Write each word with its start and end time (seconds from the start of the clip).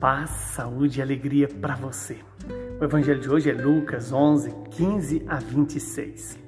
Paz, 0.00 0.30
saúde 0.30 0.98
e 0.98 1.02
alegria 1.02 1.46
para 1.46 1.74
você. 1.74 2.16
O 2.80 2.84
evangelho 2.84 3.20
de 3.20 3.28
hoje 3.28 3.50
é 3.50 3.52
Lucas 3.52 4.10
11, 4.10 4.50
15 4.70 5.24
a 5.28 5.36
26. 5.36 6.38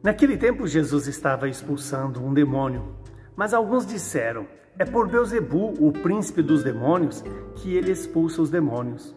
Naquele 0.00 0.36
tempo, 0.36 0.68
Jesus 0.68 1.08
estava 1.08 1.48
expulsando 1.48 2.24
um 2.24 2.32
demônio, 2.32 2.94
mas 3.34 3.52
alguns 3.52 3.84
disseram: 3.84 4.46
É 4.78 4.84
por 4.84 5.08
Beuzebu, 5.08 5.74
o 5.84 5.90
príncipe 5.90 6.42
dos 6.42 6.62
demônios, 6.62 7.24
que 7.56 7.74
ele 7.74 7.90
expulsa 7.90 8.40
os 8.40 8.50
demônios. 8.50 9.12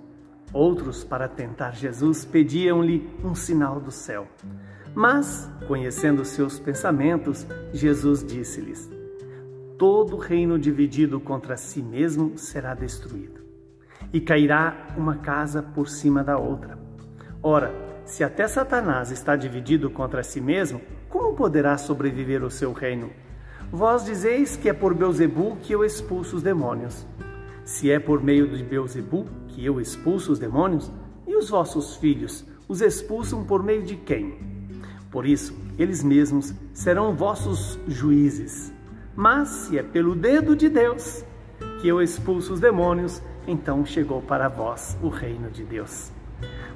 Outros, 0.51 1.03
para 1.03 1.27
tentar 1.27 1.75
Jesus, 1.75 2.25
pediam-lhe 2.25 3.07
um 3.23 3.35
sinal 3.35 3.79
do 3.79 3.91
céu. 3.91 4.27
Mas, 4.95 5.47
conhecendo 5.67 6.25
seus 6.25 6.57
pensamentos, 6.57 7.45
Jesus 7.71 8.25
disse-lhes: 8.25 8.89
Todo 9.77 10.17
reino 10.17 10.57
dividido 10.57 11.19
contra 11.19 11.55
si 11.55 11.83
mesmo 11.83 12.35
será 12.35 12.73
destruído 12.73 13.47
e 14.11 14.19
cairá 14.19 14.87
uma 14.97 15.15
casa 15.17 15.61
por 15.61 15.87
cima 15.87 16.23
da 16.23 16.37
outra. 16.37 16.77
Ora, 17.41 17.73
se 18.05 18.23
até 18.23 18.47
Satanás 18.47 19.11
está 19.11 19.35
dividido 19.35 19.89
contra 19.89 20.23
si 20.23 20.41
mesmo, 20.41 20.81
como 21.07 21.35
poderá 21.35 21.77
sobreviver 21.77 22.43
o 22.43 22.49
seu 22.49 22.73
reino? 22.73 23.09
Vós 23.71 24.03
dizeis 24.03 24.55
que 24.55 24.67
é 24.67 24.73
por 24.73 24.93
Beuzebu 24.93 25.57
que 25.61 25.73
eu 25.73 25.85
expulso 25.85 26.37
os 26.37 26.43
demônios. 26.43 27.05
Se 27.63 27.91
é 27.91 27.99
por 27.99 28.23
meio 28.23 28.47
de 28.47 28.63
Beuzebu 28.63 29.27
que 29.47 29.63
eu 29.63 29.79
expulso 29.79 30.31
os 30.31 30.39
demônios, 30.39 30.91
e 31.27 31.35
os 31.35 31.49
vossos 31.49 31.95
filhos 31.97 32.43
os 32.67 32.81
expulsam 32.81 33.43
por 33.43 33.61
meio 33.61 33.83
de 33.83 33.95
quem? 33.95 34.39
Por 35.11 35.25
isso, 35.25 35.55
eles 35.77 36.03
mesmos 36.03 36.53
serão 36.73 37.15
vossos 37.15 37.79
juízes. 37.87 38.73
Mas 39.15 39.49
se 39.49 39.77
é 39.77 39.83
pelo 39.83 40.15
dedo 40.15 40.55
de 40.55 40.69
Deus 40.69 41.23
que 41.81 41.87
eu 41.87 42.01
expulso 42.01 42.53
os 42.53 42.59
demônios, 42.59 43.21
então 43.47 43.85
chegou 43.85 44.21
para 44.21 44.47
vós 44.47 44.97
o 45.01 45.09
reino 45.09 45.49
de 45.49 45.63
Deus. 45.63 46.11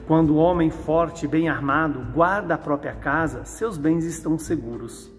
Quando 0.08 0.32
o 0.32 0.38
homem 0.38 0.70
forte 0.70 1.26
e 1.26 1.28
bem 1.28 1.48
armado 1.48 2.00
guarda 2.14 2.56
a 2.56 2.58
própria 2.58 2.94
casa, 2.94 3.46
seus 3.46 3.78
bens 3.78 4.04
estão 4.04 4.38
seguros. 4.38 5.12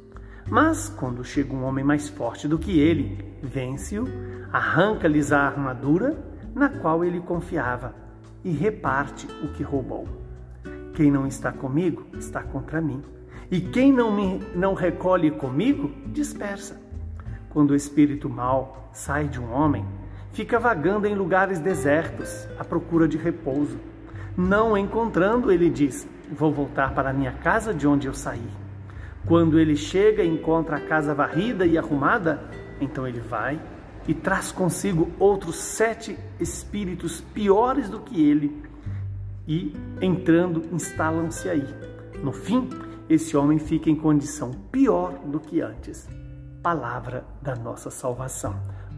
Mas 0.46 0.90
quando 0.90 1.24
chega 1.24 1.54
um 1.54 1.64
homem 1.64 1.82
mais 1.82 2.08
forte 2.08 2.46
do 2.46 2.58
que 2.58 2.78
ele, 2.78 3.24
vence-o, 3.42 4.04
arranca-lhes 4.52 5.32
a 5.32 5.40
armadura 5.40 6.18
na 6.54 6.68
qual 6.68 7.04
ele 7.04 7.20
confiava 7.20 7.94
e 8.44 8.50
reparte 8.50 9.26
o 9.42 9.48
que 9.48 9.62
roubou. 9.62 10.06
Quem 10.92 11.10
não 11.10 11.26
está 11.26 11.50
comigo 11.50 12.06
está 12.14 12.42
contra 12.42 12.80
mim, 12.80 13.02
e 13.50 13.60
quem 13.60 13.92
não 13.92 14.14
me 14.14 14.40
não 14.54 14.74
recolhe 14.74 15.30
comigo 15.30 15.90
dispersa. 16.06 16.80
Quando 17.48 17.70
o 17.70 17.74
espírito 17.74 18.28
mau 18.28 18.90
sai 18.92 19.28
de 19.28 19.40
um 19.40 19.50
homem, 19.52 19.84
fica 20.34 20.58
vagando 20.58 21.06
em 21.06 21.14
lugares 21.14 21.60
desertos 21.60 22.46
à 22.58 22.64
procura 22.64 23.08
de 23.08 23.16
repouso. 23.16 23.78
Não 24.36 24.76
encontrando, 24.76 25.50
ele 25.50 25.70
diz: 25.70 26.06
Vou 26.30 26.52
voltar 26.52 26.92
para 26.92 27.12
minha 27.12 27.32
casa 27.32 27.72
de 27.72 27.86
onde 27.86 28.06
eu 28.06 28.14
saí. 28.14 28.48
Quando 29.26 29.58
ele 29.58 29.76
chega 29.76 30.22
e 30.22 30.28
encontra 30.28 30.76
a 30.76 30.80
casa 30.80 31.14
varrida 31.14 31.64
e 31.64 31.78
arrumada, 31.78 32.42
então 32.80 33.08
ele 33.08 33.20
vai 33.20 33.58
e 34.06 34.12
traz 34.12 34.52
consigo 34.52 35.10
outros 35.18 35.56
sete 35.56 36.18
espíritos 36.38 37.22
piores 37.22 37.88
do 37.88 38.00
que 38.00 38.22
ele, 38.22 38.62
e 39.48 39.74
entrando, 40.00 40.62
instalam-se 40.72 41.48
aí. 41.48 41.66
No 42.22 42.32
fim, 42.32 42.68
esse 43.08 43.36
homem 43.36 43.58
fica 43.58 43.88
em 43.88 43.96
condição 43.96 44.50
pior 44.70 45.18
do 45.24 45.40
que 45.40 45.60
antes. 45.60 46.08
Palavra 46.62 47.24
da 47.40 47.54
nossa 47.54 47.90
salvação. 47.90 48.54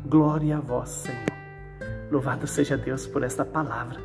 Glória 0.09 0.59
a 0.59 0.61
vós, 0.61 0.91
Senhor. 0.91 1.27
Louvado 2.13 2.47
seja 2.47 2.77
Deus 2.77 3.09
por 3.09 3.25
esta 3.25 3.45
palavra, 3.45 4.01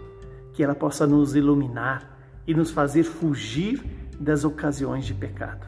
que 0.51 0.63
ela 0.63 0.73
possa 0.73 1.05
nos 1.05 1.35
iluminar 1.35 2.17
e 2.47 2.55
nos 2.55 2.71
fazer 2.71 3.03
fugir 3.03 3.83
das 4.19 4.43
ocasiões 4.43 5.05
de 5.05 5.13
pecado. 5.13 5.67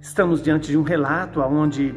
Estamos 0.00 0.42
diante 0.42 0.72
de 0.72 0.76
um 0.76 0.82
relato 0.82 1.40
onde 1.40 1.94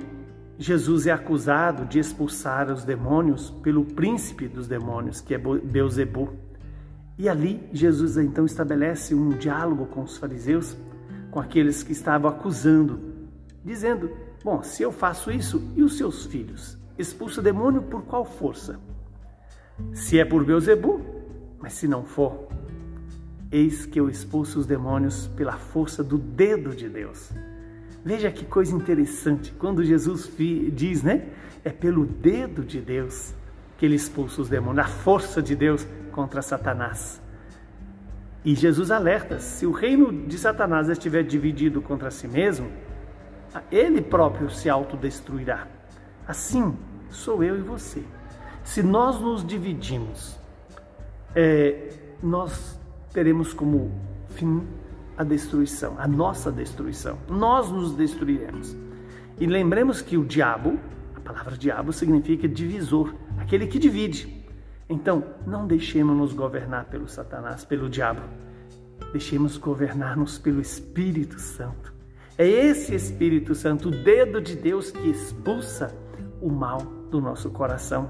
Jesus 0.59 1.08
é 1.08 1.12
acusado 1.12 1.84
de 1.86 1.98
expulsar 1.98 2.72
os 2.72 2.86
demônios 2.86 3.50
pelo 3.64 3.84
príncipe 3.84 4.48
dos 4.48 4.68
demônios, 4.68 5.19
que 5.19 5.34
é 5.34 5.38
Beuzebu. 5.40 6.31
E 7.18 7.28
ali 7.28 7.68
Jesus 7.74 8.18
então 8.18 8.46
estabelece 8.46 9.16
um 9.16 9.30
diálogo 9.30 9.88
com 9.88 10.03
os 10.03 10.16
fariseus, 10.16 10.78
com 11.31 11.40
aqueles 11.40 11.81
que 11.81 11.92
estavam 11.92 12.30
acusando, 12.30 13.00
dizendo: 13.66 14.12
Bom, 14.44 14.62
se 14.62 14.84
eu 14.84 14.92
faço 14.92 15.31
isso, 15.31 15.59
e 15.75 15.81
os 15.81 15.98
seus 15.98 16.28
filhos? 16.28 16.78
Expulsa 17.00 17.40
o 17.40 17.44
demônio 17.44 17.82
por 17.82 18.04
qual 18.04 18.26
força? 18.26 18.78
Se 19.94 20.20
é 20.20 20.26
por 20.26 20.44
Beuzebu, 20.44 21.00
mas 21.58 21.72
se 21.72 21.88
não 21.88 22.04
for, 22.04 22.50
eis 23.50 23.86
que 23.86 23.98
eu 23.98 24.10
expulso 24.10 24.60
os 24.60 24.66
demônios 24.66 25.28
pela 25.28 25.54
força 25.54 26.04
do 26.04 26.18
dedo 26.18 26.76
de 26.76 26.90
Deus. 26.90 27.32
Veja 28.04 28.30
que 28.30 28.44
coisa 28.44 28.76
interessante, 28.76 29.54
quando 29.58 29.82
Jesus 29.82 30.30
diz, 30.74 31.02
né? 31.02 31.30
É 31.64 31.70
pelo 31.70 32.06
dedo 32.06 32.66
de 32.66 32.82
Deus 32.82 33.34
que 33.78 33.86
ele 33.86 33.96
expulsa 33.96 34.42
os 34.42 34.50
demônios, 34.50 34.86
a 34.86 34.90
força 34.90 35.42
de 35.42 35.56
Deus 35.56 35.88
contra 36.12 36.42
Satanás. 36.42 37.22
E 38.44 38.54
Jesus 38.56 38.92
alerta: 38.92 39.40
se 39.40 39.66
o 39.66 39.72
reino 39.72 40.28
de 40.28 40.38
Satanás 40.38 40.90
estiver 40.90 41.24
dividido 41.24 41.81
contra 41.81 42.12
si 42.12 42.28
mesmo, 42.28 42.70
ele 43.72 44.02
próprio 44.02 44.50
se 44.50 44.70
autodestruirá. 44.70 45.66
Assim 46.28 46.78
sou 47.09 47.44
eu 47.44 47.58
e 47.58 47.62
você. 47.62 48.03
Se 48.64 48.84
nós 48.84 49.20
nos 49.20 49.46
dividimos, 49.46 50.38
é, 51.36 51.90
nós 52.22 52.80
teremos 53.14 53.53
como 53.53 53.92
fim 54.30 54.68
a 55.18 55.24
destruição, 55.24 55.96
a 55.98 56.08
nossa 56.08 56.52
destruição. 56.52 57.18
Nós 57.28 57.72
nos 57.72 57.94
destruiremos. 57.94 58.75
E 59.40 59.46
lembremos 59.46 60.02
que 60.02 60.18
o 60.18 60.24
diabo, 60.24 60.80
a 61.16 61.19
palavra 61.19 61.58
diabo 61.58 61.92
significa 61.92 62.48
divisor, 62.48 63.14
aquele 63.38 63.68
que 63.68 63.80
divide. 63.80 64.46
Então, 64.88 65.24
não 65.46 65.68
deixemos-nos 65.68 66.34
governar 66.34 66.86
pelo 66.86 67.08
Satanás, 67.08 67.64
pelo 67.64 67.90
diabo. 67.90 68.22
Deixemos 69.12 69.58
governar-nos 69.58 70.38
pelo 70.38 70.62
Espírito 70.62 71.40
Santo. 71.40 71.94
É 72.38 72.48
esse 72.48 72.96
Espírito 72.96 73.53
Santo, 73.53 73.90
o 73.90 73.92
dedo 73.92 74.42
de 74.42 74.56
Deus 74.56 74.92
que 74.92 75.09
expulsa 75.09 75.94
o 76.41 76.50
mal 76.50 76.79
do 77.09 77.19
nosso 77.19 77.50
coração. 77.50 78.09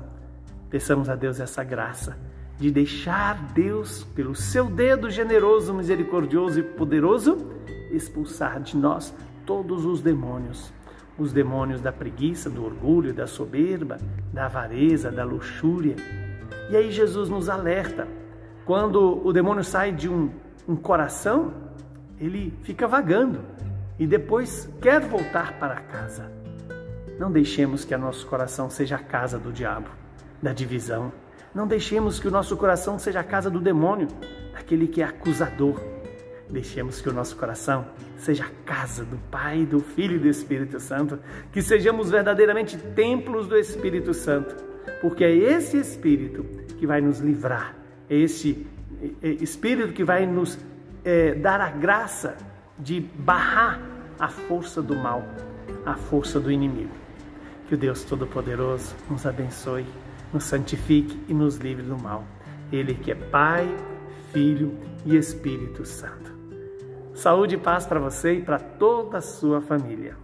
Peçamos 0.70 1.10
a 1.10 1.16
Deus 1.16 1.40
essa 1.40 1.64
graça 1.64 2.18
de 2.60 2.70
deixar 2.70 3.54
Deus, 3.54 4.04
pelo 4.14 4.36
seu 4.36 4.66
dedo 4.66 5.10
generoso, 5.10 5.74
misericordioso 5.74 6.60
e 6.60 6.64
poderoso, 6.64 7.38
expulsar 7.90 8.60
de 8.60 8.76
nós 8.76 9.16
todos 9.46 9.86
os 9.86 10.02
demônios. 10.02 10.72
Os 11.18 11.32
demônios 11.32 11.82
da 11.82 11.92
preguiça, 11.92 12.50
do 12.50 12.64
orgulho, 12.64 13.14
da 13.14 13.26
soberba, 13.28 13.98
da 14.34 14.46
avareza, 14.46 15.10
da 15.10 15.24
luxúria. 15.24 15.96
E 16.70 16.76
aí 16.76 16.92
Jesus 16.92 17.30
nos 17.30 17.50
alerta. 17.50 18.08
Quando 18.66 19.26
o 19.26 19.32
demônio 19.34 19.64
sai 19.64 19.92
de 19.92 20.10
um, 20.10 20.30
um 20.68 20.76
coração, 20.76 21.54
ele 22.20 22.54
fica 22.64 22.88
vagando 22.88 23.40
e 23.98 24.06
depois 24.06 24.70
quer 24.82 25.02
voltar 25.02 25.54
para 25.60 25.78
casa. 25.82 26.39
Não 27.20 27.30
deixemos 27.30 27.84
que 27.84 27.94
o 27.94 27.98
nosso 27.98 28.26
coração 28.26 28.70
seja 28.70 28.96
a 28.96 29.00
casa 29.00 29.38
do 29.38 29.52
diabo, 29.52 29.90
da 30.42 30.54
divisão. 30.54 31.12
Não 31.54 31.68
deixemos 31.68 32.18
que 32.18 32.30
o 32.30 32.32
nosso 32.32 32.56
coração 32.56 32.98
seja 32.98 33.20
a 33.20 33.24
casa 33.26 33.50
do 33.50 33.60
demônio, 33.60 34.08
daquele 34.54 34.88
que 34.88 35.02
é 35.02 35.06
acusador. 35.06 35.82
Deixemos 36.50 37.02
que 37.02 37.10
o 37.10 37.14
nosso 37.14 37.36
coração 37.36 37.88
seja 38.16 38.46
a 38.46 38.66
casa 38.66 39.04
do 39.04 39.18
Pai, 39.30 39.66
do 39.66 39.82
Filho 39.82 40.16
e 40.16 40.20
do 40.20 40.30
Espírito 40.30 40.80
Santo, 40.80 41.20
que 41.52 41.62
sejamos 41.62 42.10
verdadeiramente 42.10 42.78
templos 42.78 43.48
do 43.48 43.58
Espírito 43.58 44.14
Santo, 44.14 44.56
porque 45.02 45.26
é 45.26 45.36
esse 45.36 45.78
Espírito 45.78 46.46
que 46.78 46.88
vai 46.88 47.02
nos 47.02 47.20
livrar, 47.20 47.76
é 48.10 48.16
esse 48.16 48.66
é, 49.22 49.28
Espírito 49.28 49.92
que 49.92 50.06
vai 50.06 50.26
nos 50.26 50.58
é, 51.04 51.36
dar 51.36 51.60
a 51.60 51.70
graça 51.70 52.38
de 52.80 53.02
barrar 53.02 53.82
a 54.18 54.30
força 54.30 54.82
do 54.82 54.96
mal, 54.96 55.22
a 55.86 55.96
força 55.96 56.40
do 56.40 56.50
inimigo. 56.50 57.09
Que 57.70 57.76
o 57.76 57.78
Deus 57.78 58.04
Todo-Poderoso 58.04 58.96
nos 59.08 59.28
abençoe, 59.28 59.86
nos 60.34 60.46
santifique 60.46 61.24
e 61.28 61.36
nos 61.36 61.58
livre 61.58 61.84
do 61.84 61.96
mal. 61.96 62.24
Ele 62.72 62.96
que 62.96 63.12
é 63.12 63.16
Pai, 63.16 63.68
Filho 64.34 64.76
e 65.06 65.16
Espírito 65.16 65.86
Santo. 65.86 66.34
Saúde 67.14 67.54
e 67.54 67.58
paz 67.60 67.86
para 67.86 68.00
você 68.00 68.34
e 68.34 68.42
para 68.42 68.58
toda 68.58 69.20
a 69.20 69.22
sua 69.22 69.62
família. 69.62 70.18